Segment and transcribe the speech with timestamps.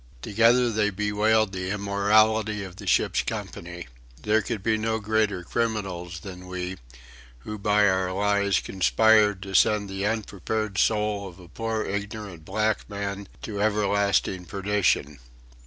[0.23, 3.87] Together they bewailed the immorality of the ship's company.
[4.19, 6.77] There could be no greater criminals than we,
[7.41, 12.89] who by our lies conspired to send the unprepared soul of a poor ignorant black
[12.89, 15.19] man to everlasting perdition.